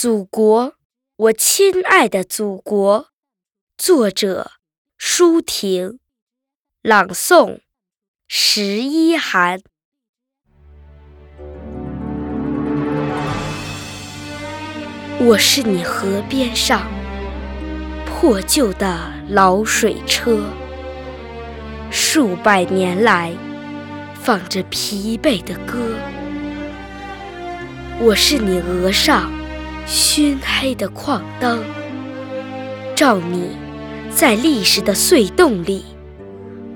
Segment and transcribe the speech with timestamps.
[0.00, 0.74] 祖国，
[1.16, 3.08] 我亲爱的祖国。
[3.76, 4.52] 作者：
[4.96, 5.98] 舒婷，
[6.82, 7.58] 朗诵：
[8.28, 9.60] 十一寒。
[15.18, 16.86] 我是你河边上
[18.06, 20.44] 破旧的老水车，
[21.90, 23.36] 数百年来
[24.14, 25.76] 放着疲惫的歌。
[27.98, 29.32] 我是你额上
[29.90, 31.64] 熏黑的矿灯，
[32.94, 33.56] 照你
[34.10, 35.82] 在历史的隧洞里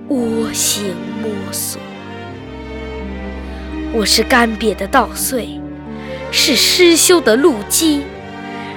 [0.09, 1.79] 蜗行摸索。
[3.93, 5.61] 我是干瘪的稻穗，
[6.31, 8.01] 是失修的路基。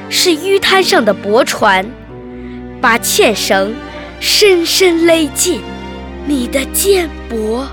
[0.09, 1.89] 是淤滩上的驳船，
[2.81, 3.73] 把纤绳
[4.19, 5.61] 深深勒进
[6.27, 7.63] 你的肩膊。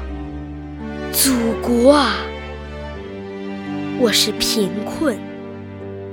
[1.10, 2.14] 祖国啊，
[3.98, 5.18] 我是贫困，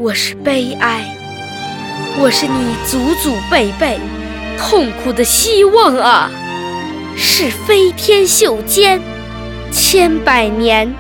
[0.01, 1.13] 我是悲哀，
[2.17, 3.99] 我是你祖祖辈辈
[4.57, 6.31] 痛苦的希望啊！
[7.17, 9.01] 是飞天袖间
[9.73, 10.95] 千百年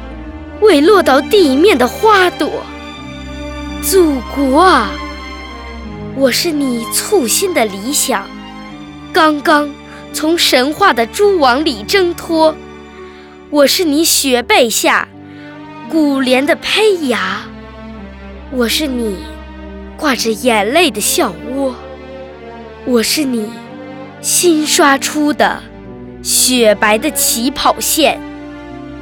[0.59, 2.51] 未落到地面的花朵。
[3.81, 4.91] 祖国啊！
[6.17, 8.27] 我是你簇新的理想，
[9.13, 9.69] 刚刚
[10.11, 12.53] 从神话的蛛网里挣脱；
[13.49, 15.07] 我是你雪被下
[15.89, 17.47] 古莲的胚芽；
[18.51, 19.17] 我是你
[19.95, 21.71] 挂着眼泪的笑窝；
[22.83, 23.47] 我是你
[24.21, 25.61] 新刷出的
[26.23, 28.19] 雪白的起跑线，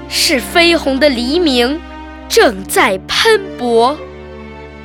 [0.10, 1.80] 是绯红的黎明
[2.28, 3.96] 正在喷薄。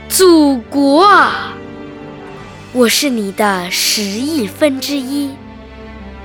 [0.09, 1.55] 祖国啊！
[2.73, 5.31] 我是你的十亿分之一，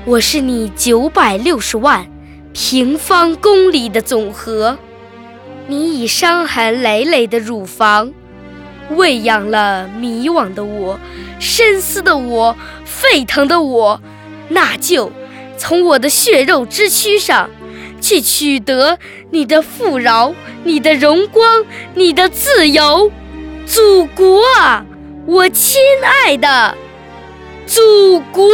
[0.06, 2.06] 我是你九百六十万
[2.54, 4.78] 平方公里的总和。
[5.70, 8.14] 你以伤痕累累的乳房
[8.92, 11.00] 喂养了迷惘的我、
[11.40, 14.02] 深思的我、沸腾的我，
[14.50, 15.12] 那就
[15.58, 17.50] 从我的血肉之躯上
[18.00, 18.98] 去取得
[19.32, 20.34] 你的富饶、
[20.64, 21.66] 你的荣光、
[21.96, 23.12] 你的自由，
[23.66, 24.86] 祖国啊！
[25.26, 26.76] 我亲爱的
[27.66, 28.48] 祖国。